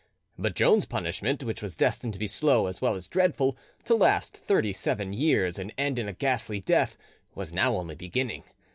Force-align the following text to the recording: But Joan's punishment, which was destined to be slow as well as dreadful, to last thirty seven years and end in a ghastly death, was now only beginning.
But 0.35 0.55
Joan's 0.55 0.85
punishment, 0.87 1.43
which 1.43 1.61
was 1.61 1.75
destined 1.75 2.13
to 2.13 2.19
be 2.19 2.25
slow 2.25 2.65
as 2.65 2.81
well 2.81 2.95
as 2.95 3.07
dreadful, 3.07 3.55
to 3.85 3.93
last 3.93 4.35
thirty 4.35 4.73
seven 4.73 5.13
years 5.13 5.59
and 5.59 5.71
end 5.77 5.99
in 5.99 6.07
a 6.07 6.13
ghastly 6.13 6.59
death, 6.59 6.97
was 7.35 7.53
now 7.53 7.75
only 7.75 7.93
beginning. 7.93 8.41